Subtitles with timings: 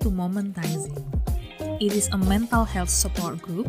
[0.00, 0.96] to Momentizing.
[1.80, 3.68] It is a mental health support group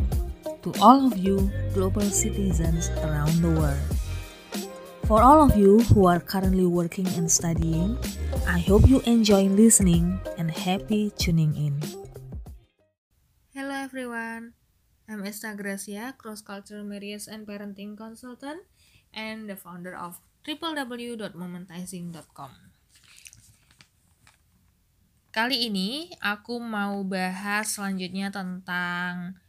[0.64, 3.84] to all of you global citizens around the world.
[5.04, 7.98] For all of you who are currently working and studying,
[8.48, 11.76] I hope you enjoy listening and happy tuning in.
[13.52, 14.56] Hello everyone,
[15.04, 18.64] I'm Esta Gracia, cross cultural marriage and parenting consultant
[19.12, 20.18] and the founder of
[20.48, 22.71] www.momentizing.com.
[25.32, 29.40] Kali ini aku mau bahas selanjutnya tentang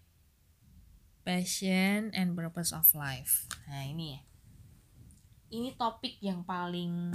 [1.27, 3.51] passion and purpose of life.
[3.67, 4.21] Nah, ini ya.
[5.51, 7.11] Ini topik yang paling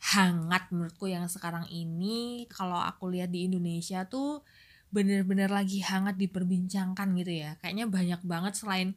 [0.00, 4.40] hangat menurutku yang sekarang ini kalau aku lihat di Indonesia tuh
[4.88, 7.60] bener-bener lagi hangat diperbincangkan gitu ya.
[7.60, 8.96] Kayaknya banyak banget selain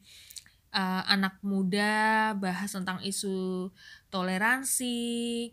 [0.71, 3.67] uh, anak muda bahas tentang isu
[4.07, 5.51] toleransi,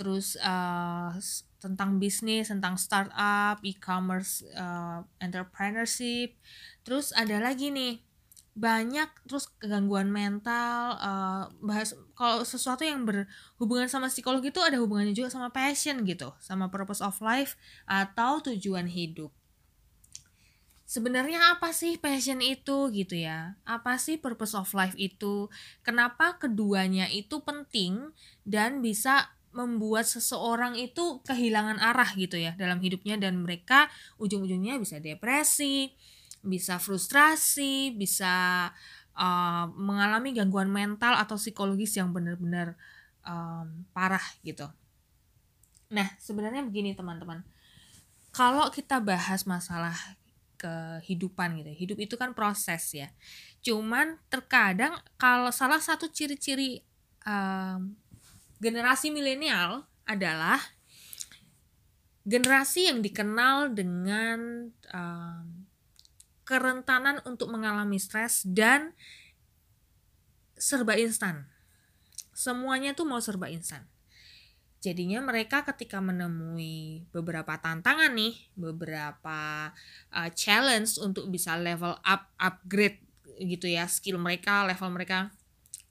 [0.00, 1.12] terus uh,
[1.60, 6.34] tentang bisnis, tentang startup, e-commerce, uh, entrepreneurship.
[6.82, 8.00] Terus ada lagi nih
[8.60, 15.14] banyak terus kegangguan mental uh, bahas kalau sesuatu yang berhubungan sama psikologi itu ada hubungannya
[15.14, 17.54] juga sama passion gitu sama purpose of life
[17.86, 19.30] atau tujuan hidup.
[20.90, 23.54] Sebenarnya apa sih passion itu gitu ya?
[23.62, 25.46] Apa sih purpose of life itu?
[25.86, 28.10] Kenapa keduanya itu penting
[28.42, 33.90] dan bisa membuat seseorang itu kehilangan arah gitu ya dalam hidupnya dan mereka
[34.22, 35.90] ujung-ujungnya bisa depresi,
[36.40, 38.68] bisa frustrasi, bisa
[39.18, 42.78] uh, mengalami gangguan mental atau psikologis yang benar-benar
[43.26, 44.70] um, parah gitu.
[45.90, 47.42] Nah, sebenarnya begini teman-teman.
[48.30, 49.98] Kalau kita bahas masalah
[50.54, 53.10] kehidupan gitu, hidup itu kan proses ya.
[53.58, 56.86] Cuman terkadang kalau salah satu ciri-ciri
[57.26, 57.98] um,
[58.60, 60.60] generasi milenial adalah
[62.28, 65.66] generasi yang dikenal dengan um,
[66.44, 68.92] kerentanan untuk mengalami stres dan
[70.60, 71.48] serba instan.
[72.36, 73.88] Semuanya tuh mau serba instan.
[74.80, 79.72] Jadinya mereka ketika menemui beberapa tantangan nih, beberapa
[80.08, 83.00] uh, challenge untuk bisa level up, upgrade
[83.40, 85.32] gitu ya skill mereka, level mereka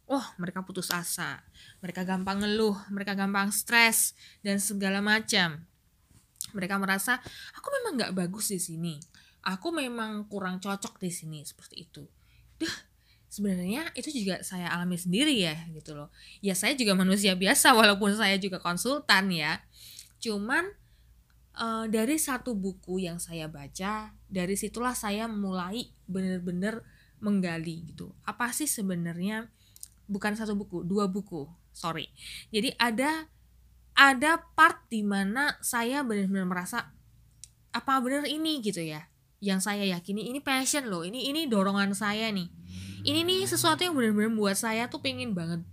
[0.10, 1.40] oh mereka putus asa,
[1.80, 5.64] mereka gampang ngeluh, mereka gampang stres dan segala macam.
[6.50, 7.22] Mereka merasa
[7.54, 8.98] aku memang nggak bagus di sini,
[9.46, 12.04] aku memang kurang cocok di sini seperti itu.
[12.58, 12.76] Duh,
[13.30, 16.10] sebenarnya itu juga saya alami sendiri ya gitu loh.
[16.42, 19.62] Ya saya juga manusia biasa walaupun saya juga konsultan ya.
[20.18, 20.74] Cuman
[21.54, 26.82] uh, dari satu buku yang saya baca, dari situlah saya mulai bener-bener
[27.22, 28.16] menggali gitu.
[28.26, 29.52] Apa sih sebenarnya
[30.10, 31.46] bukan satu buku, dua buku.
[31.70, 32.10] Sorry.
[32.50, 33.30] Jadi ada
[33.94, 36.90] ada part di mana saya benar-benar merasa
[37.70, 39.06] apa benar ini gitu ya.
[39.40, 41.06] Yang saya yakini ini passion loh.
[41.06, 42.50] Ini ini dorongan saya nih.
[43.06, 45.64] Ini nih sesuatu yang benar-benar buat saya tuh pengen banget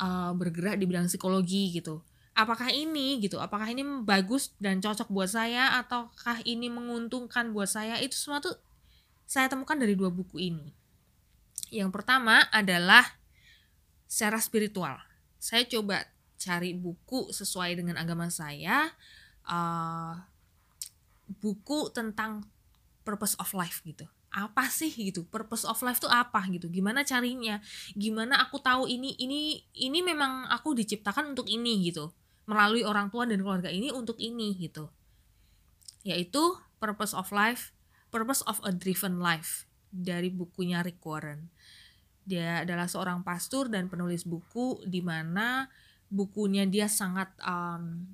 [0.00, 2.02] uh, bergerak di bidang psikologi gitu.
[2.34, 3.36] Apakah ini gitu?
[3.36, 8.00] Apakah ini bagus dan cocok buat saya ataukah ini menguntungkan buat saya?
[8.00, 8.56] Itu semua tuh
[9.28, 10.72] saya temukan dari dua buku ini.
[11.70, 13.19] Yang pertama adalah
[14.10, 14.98] secara spiritual.
[15.38, 16.02] Saya coba
[16.34, 18.90] cari buku sesuai dengan agama saya,
[19.46, 20.18] uh,
[21.38, 22.42] buku tentang
[23.06, 24.10] purpose of life gitu.
[24.34, 25.22] Apa sih gitu?
[25.30, 26.66] Purpose of life tuh apa gitu?
[26.66, 27.62] Gimana carinya?
[27.94, 32.10] Gimana aku tahu ini ini ini memang aku diciptakan untuk ini gitu.
[32.50, 34.90] Melalui orang tua dan keluarga ini untuk ini gitu.
[36.02, 37.70] Yaitu purpose of life,
[38.10, 41.50] purpose of a driven life dari bukunya Rick Warren.
[42.30, 45.66] Dia adalah seorang pastor dan penulis buku di mana
[46.06, 48.06] bukunya dia sangat um,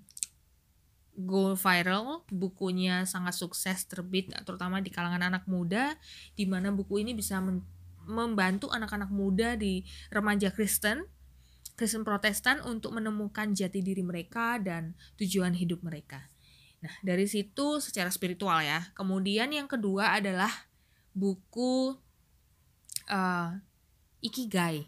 [1.16, 6.00] go viral, bukunya sangat sukses terbit terutama di kalangan anak muda
[6.32, 7.44] di mana buku ini bisa
[8.08, 11.04] membantu anak-anak muda di remaja Kristen
[11.76, 16.24] Kristen Protestan untuk menemukan jati diri mereka dan tujuan hidup mereka.
[16.80, 18.80] Nah, dari situ secara spiritual ya.
[18.96, 20.48] Kemudian yang kedua adalah
[21.12, 21.92] buku
[23.12, 23.48] uh,
[24.26, 24.84] ikigai.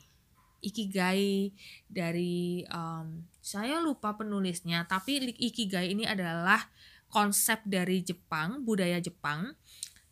[0.58, 1.54] Ikigai
[1.86, 6.66] dari um, saya lupa penulisnya tapi ikigai ini adalah
[7.08, 9.54] konsep dari Jepang budaya Jepang.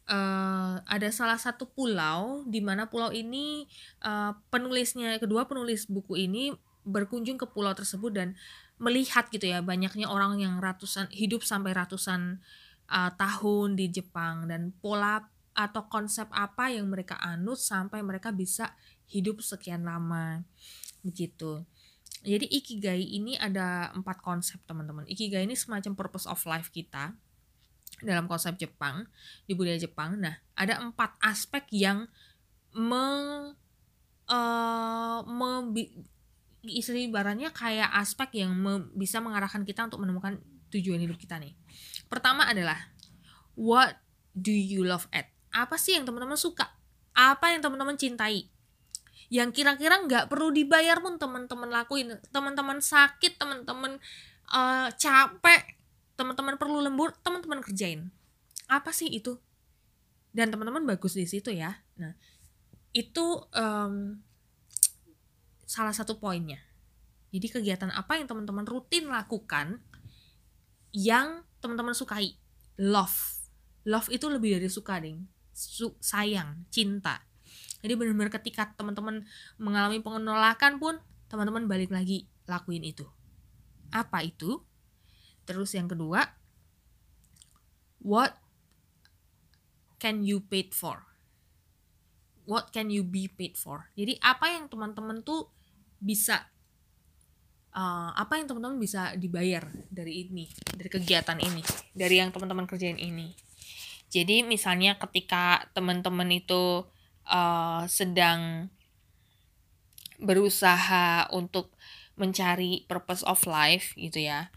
[0.07, 3.67] Uh, ada salah satu pulau di mana pulau ini
[4.07, 6.55] uh, penulisnya kedua penulis buku ini
[6.87, 8.39] berkunjung ke pulau tersebut dan
[8.79, 12.39] melihat gitu ya banyaknya orang yang ratusan hidup sampai ratusan
[12.87, 15.27] uh, tahun di Jepang dan pola
[15.57, 18.77] atau konsep apa yang mereka anut sampai mereka bisa
[19.11, 20.43] hidup sekian lama.
[21.03, 21.63] Begitu.
[22.27, 25.07] Jadi ikigai ini ada empat konsep teman-teman.
[25.07, 27.15] Ikigai ini semacam purpose of life kita
[28.03, 29.07] dalam konsep Jepang
[29.47, 30.19] di budaya Jepang.
[30.19, 32.11] Nah ada empat aspek yang
[32.75, 33.55] meng
[34.27, 35.23] uh,
[36.67, 40.43] istri ibaratnya kayak aspek yang me, bisa mengarahkan kita untuk menemukan
[40.75, 41.55] tujuan hidup kita nih.
[42.11, 42.91] Pertama adalah
[43.55, 43.97] what
[44.35, 45.31] do you love at?
[45.55, 46.69] Apa sih yang teman-teman suka?
[47.17, 48.51] Apa yang teman-teman cintai
[49.29, 52.15] yang kira-kira nggak perlu dibayar pun teman-teman lakuin.
[52.31, 53.99] Teman-teman sakit teman-teman
[54.55, 55.77] uh, capek
[56.17, 58.09] teman-teman perlu lembur teman-teman kerjain.
[58.71, 59.37] Apa sih itu?
[60.31, 61.75] Dan teman-teman bagus di situ ya.
[61.99, 62.15] Nah
[62.97, 64.17] itu um,
[65.69, 66.63] salah satu poinnya.
[67.35, 69.83] Jadi kegiatan apa yang teman-teman rutin lakukan
[70.95, 72.39] yang teman-teman sukai?
[72.81, 73.37] Love.
[73.85, 75.27] Love itu lebih dari suka ding.
[75.53, 77.27] Su sayang cinta
[77.85, 79.27] jadi benar-benar ketika teman-teman
[79.61, 80.95] mengalami penolakan pun
[81.27, 83.05] teman-teman balik lagi lakuin itu
[83.91, 84.63] apa itu
[85.47, 86.27] Terus yang kedua,
[88.03, 88.35] what
[90.03, 91.07] can you paid for?
[92.45, 93.95] What can you be paid for?
[93.95, 95.51] Jadi apa yang teman-teman tuh
[96.03, 96.51] bisa
[97.75, 101.63] uh, apa yang teman-teman bisa dibayar dari ini, dari kegiatan ini,
[101.95, 103.35] dari yang teman-teman kerjain ini.
[104.11, 106.87] Jadi misalnya ketika teman-teman itu
[107.27, 108.71] uh, sedang
[110.17, 111.77] berusaha untuk
[112.17, 114.49] mencari purpose of life gitu ya.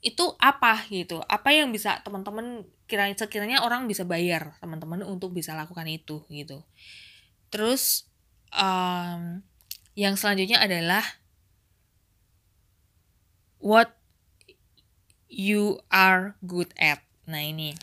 [0.00, 1.18] Itu apa gitu?
[1.26, 6.62] Apa yang bisa teman-teman kira sekiranya orang bisa bayar teman-teman untuk bisa lakukan itu gitu.
[7.50, 8.06] Terus
[8.54, 9.42] um,
[9.98, 11.02] yang selanjutnya adalah
[13.58, 13.98] what
[15.26, 17.02] you are good at.
[17.26, 17.74] Nah ini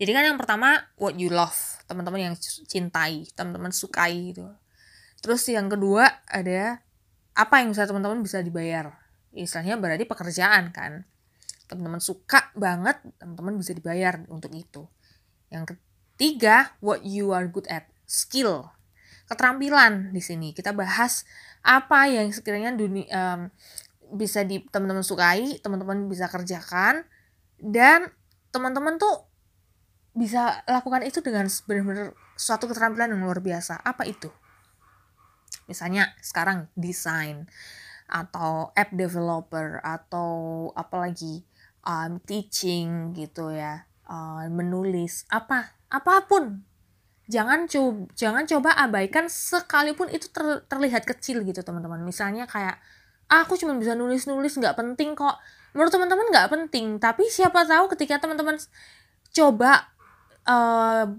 [0.00, 1.76] jadi kan yang pertama what you love.
[1.84, 4.48] Teman-teman yang cintai teman-teman sukai gitu.
[5.20, 6.80] Terus yang kedua ada
[7.36, 8.96] apa yang bisa teman-teman bisa dibayar?
[9.36, 11.04] Istilahnya berarti pekerjaan kan.
[11.68, 14.88] Teman-teman suka banget teman-teman bisa dibayar untuk itu.
[15.52, 17.84] Yang ketiga what you are good at.
[18.08, 18.72] Skill.
[19.28, 20.56] Keterampilan di sini.
[20.56, 21.28] Kita bahas
[21.60, 23.40] apa yang sekiranya dunia um,
[24.16, 27.04] bisa di teman-teman sukai teman-teman bisa kerjakan
[27.60, 28.10] dan
[28.50, 29.29] teman-teman tuh
[30.10, 33.78] bisa lakukan itu dengan benar-benar suatu keterampilan yang luar biasa.
[33.82, 34.30] Apa itu?
[35.70, 37.46] Misalnya sekarang desain
[38.10, 40.30] atau app developer atau
[40.74, 41.46] apalagi
[41.86, 46.66] um, teaching gitu ya uh, menulis apa apa pun.
[47.30, 52.02] Jangan coba jangan coba abaikan sekalipun itu ter, terlihat kecil gitu teman-teman.
[52.02, 52.82] Misalnya kayak
[53.30, 55.38] ah, aku cuma bisa nulis nulis nggak penting kok.
[55.70, 58.58] Menurut teman-teman nggak penting tapi siapa tahu ketika teman-teman
[59.30, 59.94] coba
[60.46, 61.10] uh,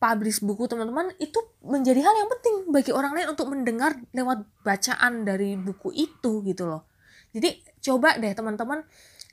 [0.00, 5.28] publish buku teman-teman itu menjadi hal yang penting bagi orang lain untuk mendengar lewat bacaan
[5.28, 6.88] dari buku itu gitu loh.
[7.36, 8.80] Jadi coba deh teman-teman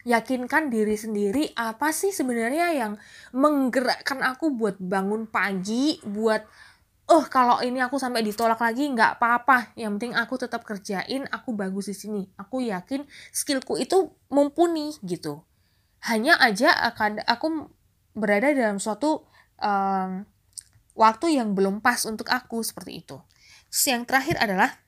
[0.03, 2.93] yakinkan diri sendiri apa sih sebenarnya yang
[3.31, 6.43] menggerakkan aku buat bangun pagi buat
[7.07, 9.71] oh kalau ini aku sampai ditolak lagi nggak apa-apa.
[9.79, 12.21] Yang penting aku tetap kerjain aku bagus di sini.
[12.35, 15.47] Aku yakin skillku itu mumpuni gitu.
[16.03, 17.71] Hanya aja akan aku
[18.17, 19.21] berada dalam suatu
[19.61, 20.25] um,
[20.97, 23.21] waktu yang belum pas untuk aku seperti itu.
[23.69, 24.81] Terus yang terakhir adalah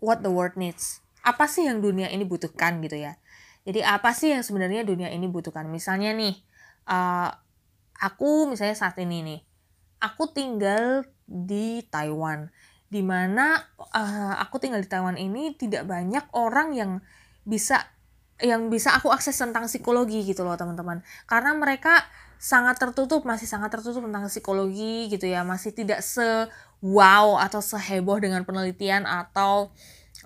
[0.00, 1.04] what the world needs.
[1.20, 3.20] Apa sih yang dunia ini butuhkan gitu ya?
[3.62, 5.68] Jadi apa sih yang sebenarnya dunia ini butuhkan?
[5.70, 6.34] Misalnya nih,
[6.88, 7.30] uh,
[8.00, 9.40] aku misalnya saat ini nih,
[10.02, 12.50] aku tinggal di Taiwan,
[12.90, 16.92] di mana uh, aku tinggal di Taiwan ini tidak banyak orang yang
[17.46, 17.91] bisa
[18.42, 22.02] yang bisa aku akses tentang psikologi gitu loh teman-teman karena mereka
[22.42, 26.50] sangat tertutup masih sangat tertutup tentang psikologi gitu ya masih tidak se
[26.82, 29.70] wow atau seheboh dengan penelitian atau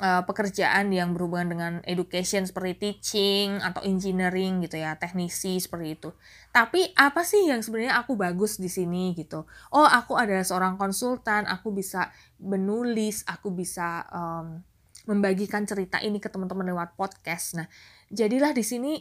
[0.00, 6.10] uh, pekerjaan yang berhubungan dengan education seperti teaching atau engineering gitu ya, teknisi seperti itu.
[6.52, 9.44] Tapi apa sih yang sebenarnya aku bagus di sini gitu?
[9.72, 14.60] Oh, aku adalah seorang konsultan, aku bisa menulis, aku bisa um,
[15.06, 17.60] membagikan cerita ini ke teman-teman lewat podcast.
[17.60, 17.68] Nah,
[18.10, 18.92] jadilah di sini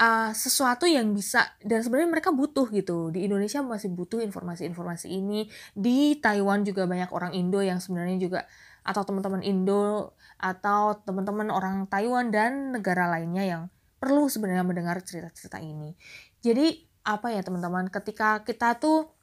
[0.00, 3.12] uh, sesuatu yang bisa dan sebenarnya mereka butuh gitu.
[3.12, 5.48] Di Indonesia masih butuh informasi-informasi ini.
[5.76, 8.40] Di Taiwan juga banyak orang Indo yang sebenarnya juga
[8.82, 13.62] atau teman-teman Indo atau teman-teman orang Taiwan dan negara lainnya yang
[14.02, 15.94] perlu sebenarnya mendengar cerita-cerita ini.
[16.42, 17.86] Jadi apa ya teman-teman?
[17.86, 19.14] Ketika kita tuh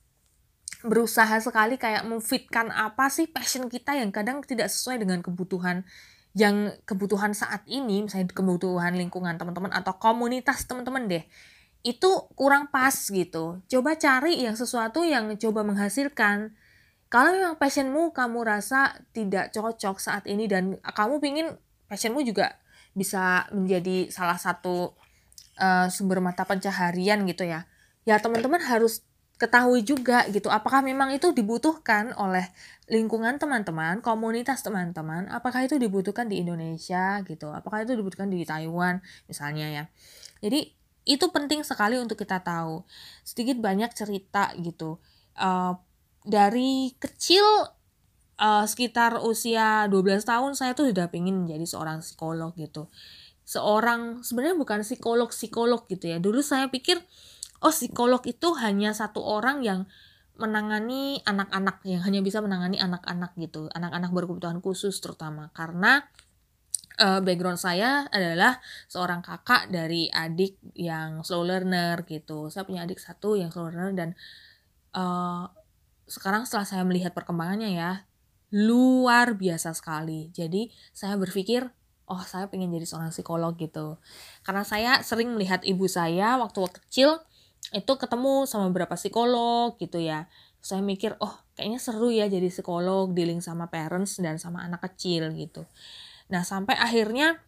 [0.80, 5.84] berusaha sekali kayak memfitkan apa sih passion kita yang kadang tidak sesuai dengan kebutuhan
[6.38, 11.24] yang kebutuhan saat ini misalnya kebutuhan lingkungan teman-teman atau komunitas teman-teman deh
[11.80, 13.64] itu kurang pas gitu.
[13.64, 16.52] Coba cari yang sesuatu yang coba menghasilkan.
[17.10, 21.48] Kalau memang passionmu kamu rasa tidak cocok saat ini dan kamu pingin
[21.90, 22.60] passionmu juga
[22.94, 24.94] bisa menjadi salah satu
[25.58, 27.66] uh, sumber mata pencaharian gitu ya.
[28.06, 29.08] Ya teman-teman harus
[29.40, 32.44] ketahui juga gitu apakah memang itu dibutuhkan oleh
[32.92, 39.00] lingkungan teman-teman komunitas teman-teman apakah itu dibutuhkan di Indonesia gitu apakah itu dibutuhkan di Taiwan
[39.32, 39.84] misalnya ya.
[40.44, 40.76] Jadi
[41.10, 42.86] itu penting sekali untuk kita tahu.
[43.26, 45.02] Sedikit banyak cerita gitu.
[45.34, 45.74] Uh,
[46.22, 47.44] dari kecil
[48.38, 52.86] uh, sekitar usia 12 tahun saya tuh sudah pengen menjadi seorang psikolog gitu.
[53.50, 56.22] Seorang sebenarnya bukan psikolog psikolog gitu ya.
[56.22, 57.02] Dulu saya pikir
[57.60, 59.90] oh psikolog itu hanya satu orang yang
[60.40, 65.52] menangani anak-anak yang hanya bisa menangani anak-anak gitu anak-anak berkebutuhan khusus terutama.
[65.52, 66.00] Karena
[67.00, 72.48] uh, background saya adalah seorang kakak dari adik yang slow learner gitu.
[72.48, 74.10] Saya punya adik satu yang slow learner dan
[74.96, 75.52] uh,
[76.08, 77.92] sekarang setelah saya melihat perkembangannya ya
[78.56, 80.32] luar biasa sekali.
[80.32, 81.68] Jadi saya berpikir
[82.10, 84.02] oh saya pengen jadi seorang psikolog gitu.
[84.42, 87.22] Karena saya sering melihat ibu saya waktu kecil
[87.76, 90.26] itu ketemu sama beberapa psikolog gitu ya.
[90.60, 95.32] Saya mikir oh kayaknya seru ya jadi psikolog dealing sama parents dan sama anak kecil
[95.38, 95.64] gitu.
[96.30, 97.40] Nah sampai akhirnya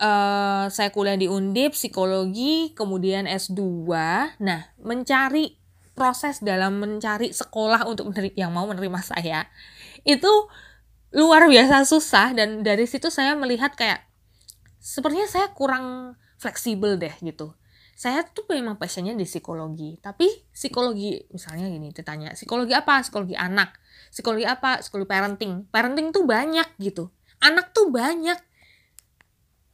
[0.00, 3.60] uh, saya kuliah di Undip psikologi kemudian S2
[4.40, 5.56] nah mencari
[5.96, 9.48] proses dalam mencari sekolah untuk yang mau menerima saya
[10.04, 10.28] itu
[11.16, 14.04] luar biasa susah dan dari situ saya melihat kayak
[14.76, 17.56] sepertinya saya kurang fleksibel deh gitu
[17.96, 19.96] saya tuh memang passionnya di psikologi.
[20.04, 23.00] Tapi psikologi misalnya gini ditanya psikologi apa?
[23.00, 23.72] Psikologi anak.
[24.12, 24.84] Psikologi apa?
[24.84, 25.64] Psikologi parenting.
[25.72, 27.08] Parenting tuh banyak gitu.
[27.40, 28.36] Anak tuh banyak.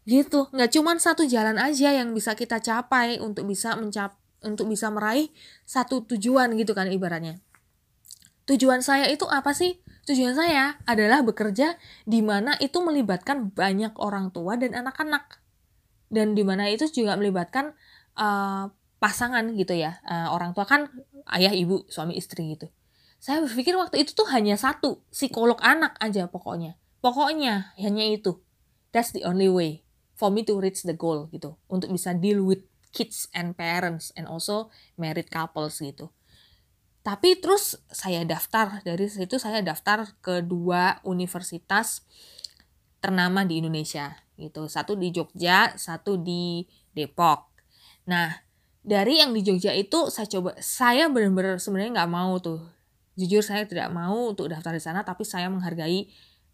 [0.07, 0.47] Gitu.
[0.55, 4.15] Nggak cuma satu jalan aja yang bisa kita capai untuk bisa mencap
[4.47, 5.31] untuk bisa meraih
[5.67, 7.43] satu tujuan gitu kan ibaratnya.
[8.47, 9.83] Tujuan saya itu apa sih?
[10.07, 15.43] Tujuan saya adalah bekerja di mana itu melibatkan banyak orang tua dan anak-anak.
[16.11, 17.73] Dan di mana itu juga melibatkan
[18.17, 18.71] uh,
[19.03, 19.99] pasangan gitu ya.
[20.07, 20.87] Uh, orang tua kan
[21.35, 22.71] ayah ibu suami istri gitu.
[23.23, 26.75] Saya berpikir waktu itu tuh hanya satu psikolog anak aja pokoknya.
[26.99, 28.43] Pokoknya hanya itu.
[28.91, 29.87] That's the only way
[30.19, 31.55] for me to reach the goal gitu.
[31.71, 36.11] Untuk bisa deal with kids and parents and also married couples gitu.
[37.03, 42.07] Tapi terus saya daftar dari situ saya daftar ke dua universitas
[43.03, 44.71] ternama di Indonesia gitu.
[44.71, 47.52] Satu di Jogja satu di Depok
[48.09, 48.35] Nah,
[48.83, 52.63] dari yang di Jogja itu saya coba, saya benar-benar sebenarnya nggak mau tuh.
[53.15, 56.09] Jujur saya tidak mau untuk daftar di sana, tapi saya menghargai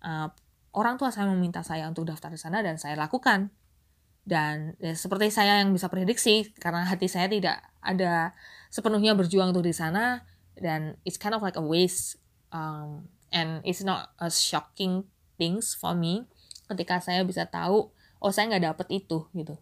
[0.04, 0.28] uh,
[0.74, 3.48] orang tua saya meminta saya untuk daftar di sana dan saya lakukan.
[4.28, 8.36] Dan ya, seperti saya yang bisa prediksi, karena hati saya tidak ada
[8.68, 10.28] sepenuhnya berjuang untuk di sana,
[10.58, 12.20] dan it's kind of like a waste,
[12.52, 15.08] um, and it's not a shocking
[15.40, 16.28] things for me
[16.68, 17.88] ketika saya bisa tahu,
[18.20, 19.56] oh saya nggak dapet itu gitu.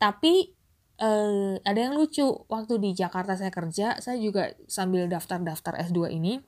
[0.00, 0.58] Tapi
[1.00, 2.28] uh, ada yang lucu.
[2.46, 6.38] Waktu di Jakarta saya kerja saya juga sambil daftar-daftar S2 ini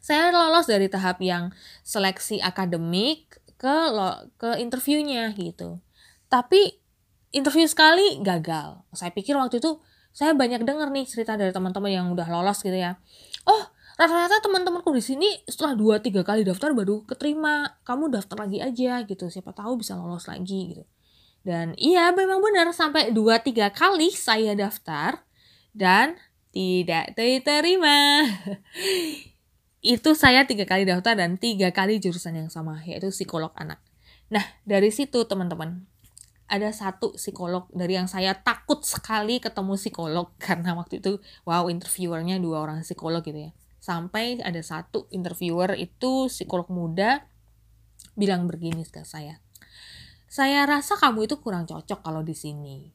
[0.00, 1.52] saya lolos dari tahap yang
[1.84, 5.80] seleksi akademik ke lo, ke interviewnya gitu.
[6.28, 6.80] Tapi
[7.32, 8.84] interview sekali gagal.
[8.92, 9.80] Saya pikir waktu itu
[10.14, 13.00] saya banyak dengar nih cerita dari teman-teman yang udah lolos gitu ya.
[13.48, 13.62] Oh
[13.94, 17.80] rata-rata teman-temanku di sini setelah dua tiga kali daftar baru keterima.
[17.82, 19.26] Kamu daftar lagi aja gitu.
[19.30, 20.84] Siapa tahu bisa lolos lagi gitu
[21.44, 25.20] dan iya memang benar sampai 2-3 kali saya daftar
[25.76, 26.16] dan
[26.56, 28.24] tidak diterima.
[29.84, 33.76] Itu saya tiga kali daftar dan tiga kali jurusan yang sama yaitu psikolog anak.
[34.32, 35.84] Nah dari situ teman-teman
[36.48, 42.40] ada satu psikolog dari yang saya takut sekali ketemu psikolog karena waktu itu wow interviewernya
[42.40, 43.52] dua orang psikolog gitu ya
[43.84, 47.28] sampai ada satu interviewer itu psikolog muda
[48.16, 49.43] bilang begini ke saya
[50.34, 52.90] saya rasa kamu itu kurang cocok kalau di sini.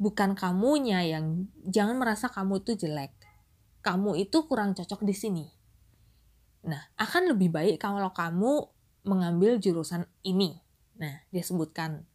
[0.00, 3.12] Bukan kamunya yang jangan merasa kamu itu jelek.
[3.84, 5.44] Kamu itu kurang cocok di sini.
[6.64, 8.64] Nah, akan lebih baik kalau kamu
[9.04, 10.56] mengambil jurusan ini.
[10.96, 12.08] Nah, dia sebutkan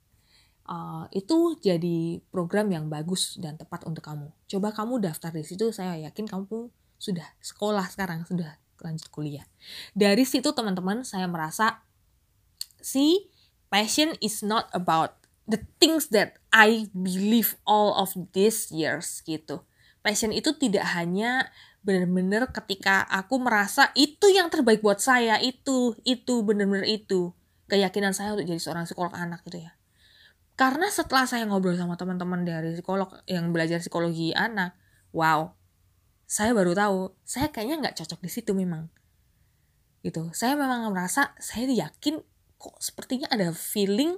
[0.66, 4.34] uh, itu jadi program yang bagus dan tepat untuk kamu.
[4.50, 9.46] Coba kamu daftar di situ, saya yakin kamu sudah sekolah sekarang, sudah lanjut kuliah.
[9.94, 11.86] Dari situ teman-teman saya merasa
[12.82, 13.30] si
[13.70, 19.62] passion is not about the things that I believe all of these years gitu.
[20.02, 21.50] Passion itu tidak hanya
[21.86, 27.34] benar-benar ketika aku merasa itu yang terbaik buat saya, itu, itu, benar-benar itu.
[27.70, 29.78] Keyakinan saya untuk jadi seorang psikolog anak gitu ya.
[30.58, 34.74] Karena setelah saya ngobrol sama teman-teman dari psikolog yang belajar psikologi anak,
[35.14, 35.54] wow,
[36.26, 38.90] saya baru tahu, saya kayaknya nggak cocok di situ memang.
[40.02, 40.30] Gitu.
[40.34, 42.22] Saya memang merasa, saya yakin
[42.56, 44.16] kok sepertinya ada feeling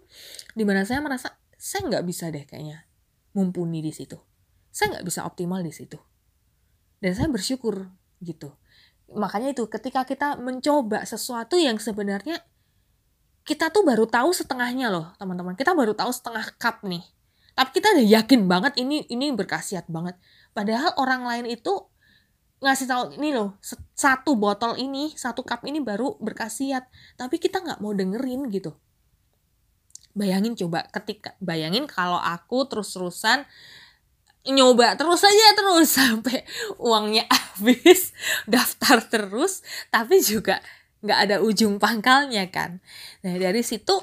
[0.53, 2.85] di mana saya merasa saya nggak bisa deh kayaknya
[3.37, 4.17] mumpuni di situ.
[4.73, 5.97] Saya nggak bisa optimal di situ.
[6.97, 7.89] Dan saya bersyukur
[8.21, 8.53] gitu.
[9.13, 12.41] Makanya itu ketika kita mencoba sesuatu yang sebenarnya
[13.47, 15.53] kita tuh baru tahu setengahnya loh teman-teman.
[15.53, 17.05] Kita baru tahu setengah cup nih.
[17.57, 20.19] Tapi kita udah yakin banget ini ini berkasiat banget.
[20.53, 21.89] Padahal orang lain itu
[22.57, 23.53] ngasih tahu ini loh
[23.93, 28.73] satu botol ini satu cup ini baru berkasiat tapi kita nggak mau dengerin gitu.
[30.17, 33.45] Bayangin coba ketika bayangin kalau aku terus-terusan
[34.47, 36.41] nyoba terus aja terus sampai
[36.81, 38.15] uangnya habis
[38.49, 39.61] daftar terus
[39.93, 40.57] tapi juga
[41.05, 42.81] nggak ada ujung pangkalnya kan.
[43.21, 43.93] Nah dari situ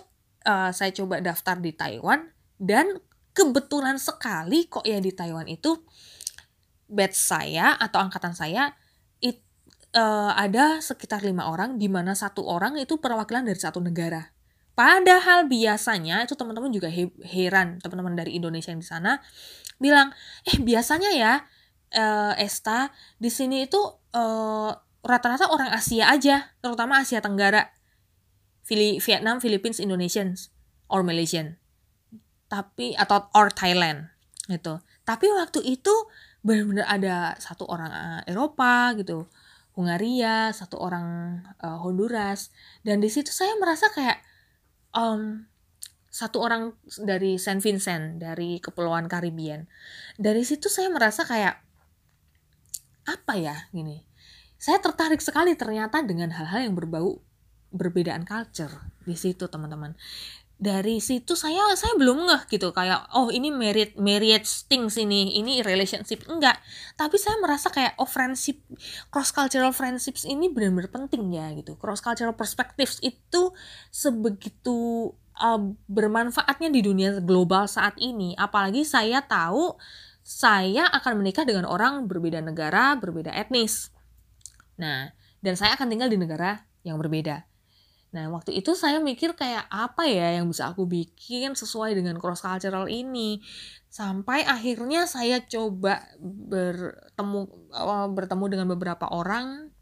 [0.47, 2.31] uh, saya coba daftar di Taiwan
[2.63, 3.03] dan
[3.35, 5.83] kebetulan sekali kok ya di Taiwan itu
[6.91, 8.77] batch saya atau angkatan saya
[9.21, 9.41] it,
[9.97, 14.35] uh, ada sekitar lima orang di mana satu orang itu perwakilan dari satu negara.
[14.75, 19.23] Padahal biasanya itu teman-teman juga he heran teman-teman dari Indonesia yang di sana
[19.79, 20.11] bilang
[20.43, 21.33] eh biasanya ya
[21.95, 22.91] uh, Esta
[23.23, 23.79] di sini itu
[24.11, 27.71] rata rata-rata orang Asia aja terutama Asia Tenggara
[28.65, 30.51] Fili Vietnam Philippines Indonesians
[30.89, 31.61] or Malaysian.
[32.49, 34.11] Tapi atau or Thailand
[34.49, 34.81] gitu.
[35.05, 35.95] Tapi waktu itu
[36.45, 39.25] benar-benar ada satu orang Eropa gitu
[39.75, 42.55] Hungaria satu orang uh, Honduras
[42.87, 44.23] dan di situ saya merasa kayak
[44.95, 45.43] um,
[46.15, 49.67] satu orang dari Saint Vincent dari Kepulauan Karibian.
[50.15, 51.59] Dari situ saya merasa kayak
[53.11, 54.07] apa ya gini.
[54.55, 57.19] Saya tertarik sekali ternyata dengan hal-hal yang berbau
[57.75, 58.71] berbedaan culture
[59.03, 59.99] di situ teman-teman
[60.55, 62.71] dari situ saya saya belum ngeh gitu.
[62.71, 66.25] Kayak oh ini merit marriage things ini ini relationship.
[66.31, 66.57] Enggak.
[66.95, 68.63] Tapi saya merasa kayak oh friendship
[69.11, 71.75] cross cultural friendships ini benar-benar penting ya gitu.
[71.75, 73.51] Cross cultural perspectives itu
[73.91, 75.11] sebegitu
[75.43, 78.39] uh, bermanfaatnya di dunia global saat ini.
[78.39, 79.75] Apalagi saya tahu
[80.25, 83.91] saya akan menikah dengan orang berbeda negara berbeda etnis.
[84.79, 85.11] Nah
[85.45, 87.54] dan saya akan tinggal di negara yang berbeda
[88.15, 92.47] Nah, waktu itu saya mikir kayak apa ya yang bisa aku bikin sesuai dengan cross
[92.47, 93.43] cultural ini.
[93.91, 97.41] Sampai akhirnya saya coba bertemu
[97.75, 99.75] eh, bertemu dengan beberapa orang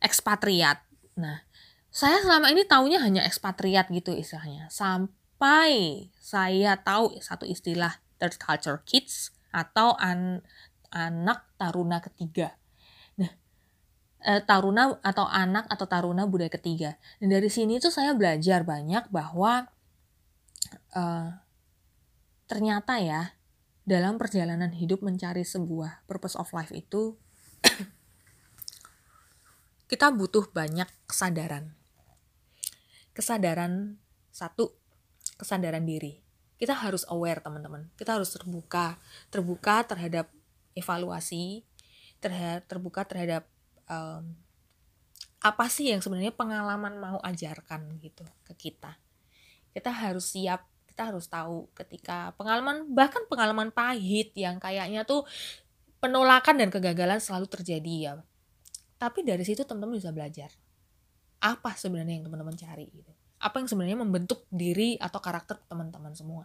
[0.00, 0.80] ekspatriat.
[1.20, 1.44] Nah,
[1.92, 4.72] saya selama ini taunya hanya ekspatriat gitu istilahnya.
[4.72, 10.40] Sampai saya tahu satu istilah third culture kids atau an
[10.88, 12.59] anak taruna ketiga
[14.24, 16.96] eh, taruna atau anak atau taruna budaya ketiga.
[17.20, 19.68] Dan dari sini tuh saya belajar banyak bahwa
[20.94, 21.28] eh,
[22.46, 23.34] ternyata ya
[23.86, 27.18] dalam perjalanan hidup mencari sebuah purpose of life itu
[29.90, 31.74] kita butuh banyak kesadaran.
[33.10, 33.98] Kesadaran
[34.30, 34.78] satu,
[35.34, 36.22] kesadaran diri.
[36.54, 37.90] Kita harus aware teman-teman.
[37.98, 39.00] Kita harus terbuka,
[39.32, 40.30] terbuka terhadap
[40.78, 41.66] evaluasi,
[42.22, 43.49] terhadap terbuka terhadap
[43.90, 44.38] um,
[45.40, 48.96] apa sih yang sebenarnya pengalaman mau ajarkan gitu ke kita?
[49.74, 55.24] Kita harus siap kita harus tahu ketika pengalaman bahkan pengalaman pahit yang kayaknya tuh
[55.96, 58.14] penolakan dan kegagalan selalu terjadi ya.
[59.00, 60.52] Tapi dari situ teman-teman bisa belajar.
[61.40, 63.12] Apa sebenarnya yang teman-teman cari gitu?
[63.40, 66.44] Apa yang sebenarnya membentuk diri atau karakter teman-teman semua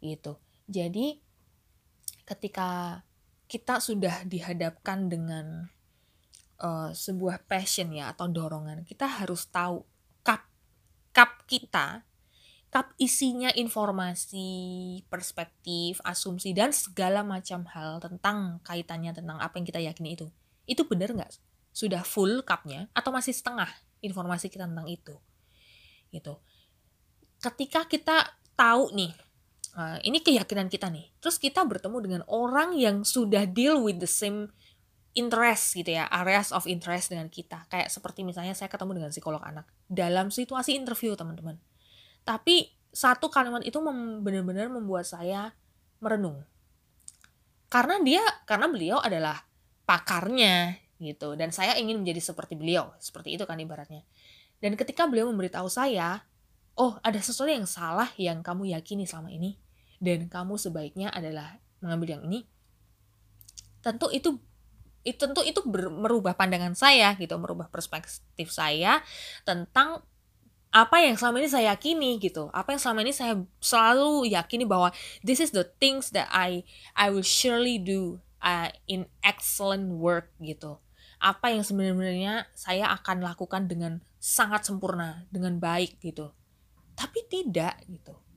[0.00, 0.40] gitu?
[0.64, 1.20] Jadi
[2.24, 3.00] ketika
[3.48, 5.68] kita sudah dihadapkan dengan
[6.62, 8.86] uh, sebuah passion ya atau dorongan.
[8.86, 9.82] Kita harus tahu
[10.22, 10.42] cup
[11.14, 12.06] cup kita
[12.68, 19.80] cup isinya informasi perspektif asumsi dan segala macam hal tentang kaitannya tentang apa yang kita
[19.80, 20.28] yakini itu.
[20.68, 21.32] Itu benar nggak?
[21.72, 23.72] Sudah full cupnya atau masih setengah
[24.04, 25.16] informasi kita tentang itu?
[26.12, 26.36] Gitu.
[27.40, 29.14] Ketika kita tahu nih
[29.78, 31.08] uh, ini keyakinan kita nih.
[31.22, 34.50] Terus kita bertemu dengan orang yang sudah deal with the same
[35.18, 37.66] interest gitu ya, areas of interest dengan kita.
[37.66, 41.58] Kayak seperti misalnya saya ketemu dengan psikolog anak dalam situasi interview teman-teman.
[42.22, 45.52] Tapi satu kalimat itu mem benar-benar membuat saya
[45.98, 46.46] merenung.
[47.68, 49.44] Karena dia, karena beliau adalah
[49.84, 51.36] pakarnya gitu.
[51.36, 52.94] Dan saya ingin menjadi seperti beliau.
[52.96, 54.06] Seperti itu kan ibaratnya.
[54.58, 56.24] Dan ketika beliau memberitahu saya,
[56.78, 59.60] oh ada sesuatu yang salah yang kamu yakini selama ini.
[59.98, 62.46] Dan kamu sebaiknya adalah mengambil yang ini.
[63.84, 64.38] Tentu itu
[65.06, 69.00] itu tentu itu ber, merubah pandangan saya gitu merubah perspektif saya
[69.46, 70.02] tentang
[70.68, 72.52] apa yang selama ini saya yakini gitu.
[72.52, 74.92] Apa yang selama ini saya selalu yakini bahwa
[75.24, 76.60] this is the things that I
[76.92, 80.76] I will surely do uh, in excellent work gitu.
[81.18, 86.36] Apa yang sebenarnya saya akan lakukan dengan sangat sempurna dengan baik gitu.
[86.92, 88.27] Tapi tidak gitu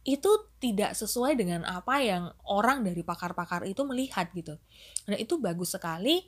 [0.00, 4.56] itu tidak sesuai dengan apa yang orang dari pakar-pakar itu melihat gitu.
[5.04, 6.24] Nah, itu bagus sekali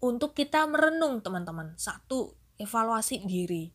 [0.00, 1.76] untuk kita merenung teman-teman.
[1.76, 3.68] Satu, evaluasi diri.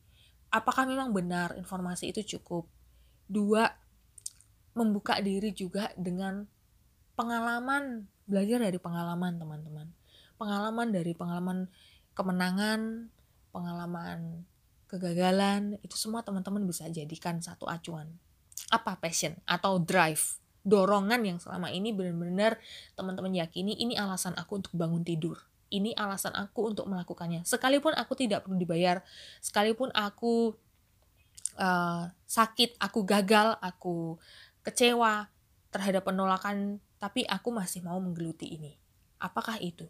[0.50, 2.65] Apakah memang benar informasi itu cukup?
[3.30, 3.69] Dua,
[4.73, 6.50] membuka diri juga dengan
[7.13, 9.88] pengalaman, belajar dari pengalaman teman-teman.
[10.41, 11.69] Pengalaman dari pengalaman
[12.17, 13.13] kemenangan,
[13.54, 14.50] pengalaman
[14.89, 18.17] kegagalan, itu semua teman-teman bisa jadikan satu acuan
[18.71, 18.99] apa?
[18.99, 20.39] Passion atau drive?
[20.67, 22.60] Dorongan yang selama ini benar-benar
[22.99, 25.39] teman-teman yakini ini alasan aku untuk bangun tidur.
[25.71, 27.47] Ini alasan aku untuk melakukannya.
[27.47, 28.99] Sekalipun aku tidak perlu dibayar
[29.39, 30.56] sekalipun aku
[31.56, 34.19] uh, sakit aku gagal aku
[34.63, 35.32] kecewa
[35.71, 38.75] terhadap penolakan tapi aku masih mau menggeluti ini.
[39.23, 39.88] Apakah itu?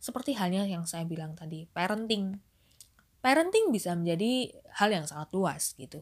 [0.00, 2.40] Seperti halnya yang saya bilang tadi parenting.
[3.20, 4.48] Parenting bisa menjadi
[4.80, 6.00] hal yang sangat luas gitu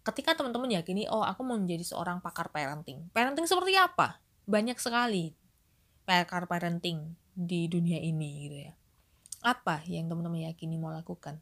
[0.00, 3.08] ketika teman-teman yakini oh aku mau menjadi seorang pakar parenting.
[3.12, 4.20] Parenting seperti apa?
[4.48, 5.36] Banyak sekali
[6.08, 8.72] pakar parenting di dunia ini gitu ya.
[9.44, 11.40] Apa yang teman-teman yakini mau lakukan?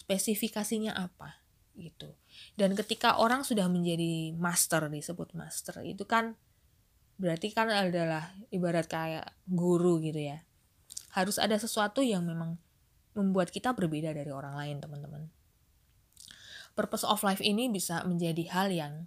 [0.00, 1.40] Spesifikasinya apa?
[1.76, 2.12] Gitu.
[2.56, 6.36] Dan ketika orang sudah menjadi master disebut master itu kan
[7.20, 10.40] berarti kan adalah ibarat kayak guru gitu ya.
[11.12, 12.56] Harus ada sesuatu yang memang
[13.12, 15.39] membuat kita berbeda dari orang lain teman-teman
[16.80, 19.04] purpose of life ini bisa menjadi hal yang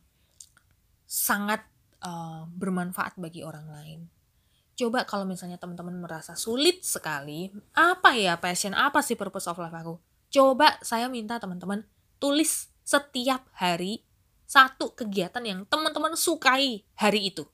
[1.09, 1.65] sangat
[2.05, 3.99] uh, bermanfaat bagi orang lain.
[4.77, 9.73] Coba kalau misalnya teman-teman merasa sulit sekali, apa ya passion, apa sih purpose of life
[9.73, 9.97] aku?
[10.29, 11.81] Coba saya minta teman-teman
[12.21, 14.05] tulis setiap hari
[14.45, 17.49] satu kegiatan yang teman-teman sukai hari itu.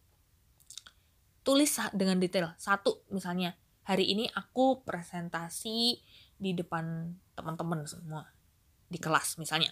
[1.48, 2.52] Tulis dengan detail.
[2.60, 3.56] Satu misalnya,
[3.88, 6.00] hari ini aku presentasi
[6.40, 8.28] di depan teman-teman semua
[8.90, 9.70] di kelas misalnya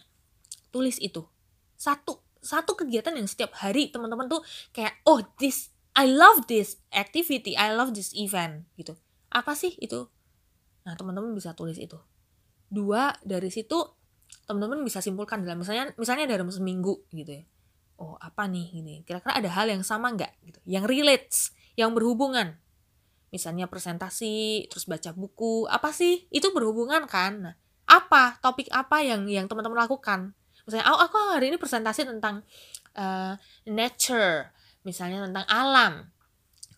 [0.77, 1.25] tulis itu.
[1.73, 7.57] Satu satu kegiatan yang setiap hari teman-teman tuh kayak oh this I love this activity
[7.57, 8.93] I love this event gitu.
[9.33, 10.05] Apa sih itu?
[10.85, 11.97] Nah teman-teman bisa tulis itu.
[12.69, 13.81] Dua dari situ
[14.45, 17.43] teman-teman bisa simpulkan dalam misalnya misalnya dalam seminggu gitu ya.
[17.97, 19.01] Oh apa nih ini?
[19.01, 20.45] Kira-kira ada hal yang sama nggak?
[20.45, 20.59] Gitu.
[20.69, 21.37] Yang relates
[21.73, 22.61] yang berhubungan.
[23.33, 26.29] Misalnya presentasi terus baca buku apa sih?
[26.29, 27.33] Itu berhubungan kan?
[27.41, 27.55] Nah
[27.89, 28.37] apa?
[28.45, 30.36] Topik apa yang yang teman-teman lakukan
[30.67, 32.43] misalnya oh aku hari ini presentasi tentang
[32.99, 34.51] uh, nature
[34.83, 35.93] misalnya tentang alam.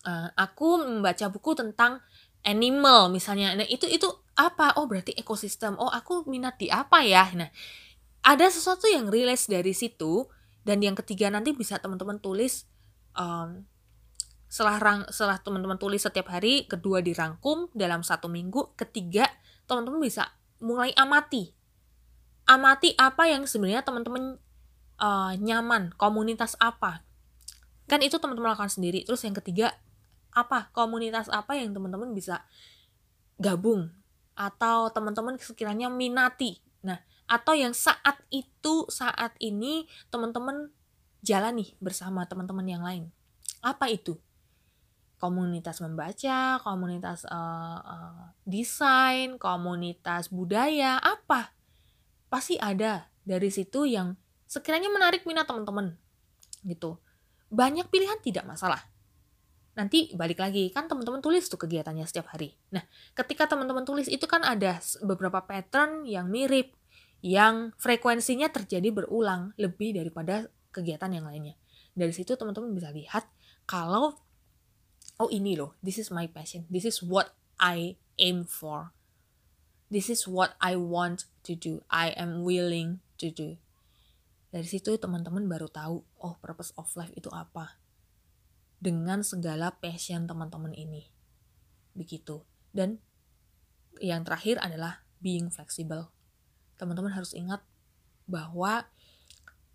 [0.00, 2.00] Uh, aku membaca buku tentang
[2.46, 3.52] animal misalnya.
[3.52, 4.78] Nah itu itu apa?
[4.80, 5.76] Oh berarti ekosistem.
[5.76, 7.28] Oh aku minat di apa ya?
[7.34, 7.50] Nah
[8.22, 10.24] ada sesuatu yang rilis dari situ
[10.64, 12.68] dan yang ketiga nanti bisa teman-teman tulis
[13.16, 13.64] um,
[14.50, 19.24] setelah rang, setelah teman-teman tulis setiap hari kedua dirangkum dalam satu minggu ketiga
[19.64, 20.28] teman-teman bisa
[20.60, 21.54] mulai amati
[22.50, 24.42] amati apa yang sebenarnya teman-teman
[24.98, 27.06] uh, nyaman, komunitas apa.
[27.86, 29.06] Kan itu teman-teman lakukan sendiri.
[29.06, 29.78] Terus yang ketiga,
[30.34, 32.42] apa komunitas apa yang teman-teman bisa
[33.38, 33.90] gabung
[34.34, 36.58] atau teman-teman sekiranya minati.
[36.82, 36.98] Nah,
[37.30, 40.74] atau yang saat itu saat ini teman-teman
[41.22, 43.14] jalani bersama teman-teman yang lain.
[43.62, 44.18] Apa itu?
[45.20, 51.52] Komunitas membaca, komunitas uh, uh, desain, komunitas budaya, apa?
[52.30, 54.14] Pasti ada dari situ yang
[54.46, 55.98] sekiranya menarik minat teman-teman
[56.64, 56.96] gitu.
[57.50, 58.80] Banyak pilihan tidak masalah.
[59.74, 62.54] Nanti balik lagi kan teman-teman tulis tuh kegiatannya setiap hari.
[62.70, 62.86] Nah
[63.18, 66.72] ketika teman-teman tulis itu kan ada beberapa pattern yang mirip
[67.20, 71.58] yang frekuensinya terjadi berulang lebih daripada kegiatan yang lainnya.
[71.92, 73.26] Dari situ teman-teman bisa lihat
[73.66, 74.14] kalau
[75.20, 78.96] oh ini loh this is my passion this is what I aim for
[79.90, 81.82] this is what I want to do.
[81.90, 83.58] I am willing to do.
[84.50, 87.76] Dari situ teman-teman baru tahu oh purpose of life itu apa.
[88.80, 91.10] Dengan segala passion teman-teman ini.
[91.92, 92.40] Begitu.
[92.70, 93.02] Dan
[93.98, 96.08] yang terakhir adalah being flexible.
[96.80, 97.60] Teman-teman harus ingat
[98.24, 98.88] bahwa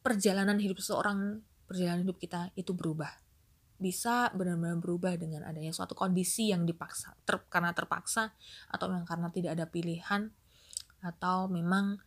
[0.01, 3.24] perjalanan hidup seseorang perjalanan hidup kita itu berubah
[3.75, 8.31] bisa benar-benar berubah dengan adanya suatu kondisi yang dipaksa ter, karena terpaksa
[8.71, 10.31] atau memang karena tidak ada pilihan
[11.03, 11.99] atau memang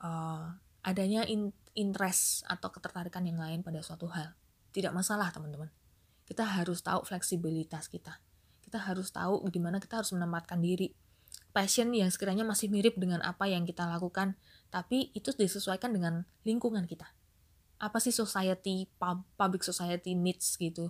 [0.00, 4.32] uh, adanya in, interest atau ketertarikan yang lain pada suatu hal.
[4.72, 5.68] Tidak masalah teman-teman.
[6.24, 8.16] Kita harus tahu fleksibilitas kita.
[8.64, 10.96] Kita harus tahu di mana kita harus menempatkan diri.
[11.52, 14.40] Passion yang sekiranya masih mirip dengan apa yang kita lakukan
[14.72, 17.12] tapi itu disesuaikan dengan lingkungan kita.
[17.76, 18.88] Apa sih society
[19.36, 20.88] public society needs gitu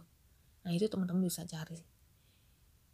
[0.63, 1.83] Nah, itu teman-teman bisa cari.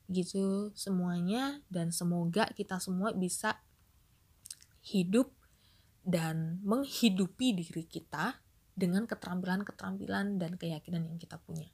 [0.08, 3.60] Gitu semuanya dan semoga kita semua bisa
[4.80, 5.32] hidup
[6.00, 8.40] dan menghidupi diri kita
[8.72, 11.68] dengan keterampilan-keterampilan dan keyakinan yang kita punya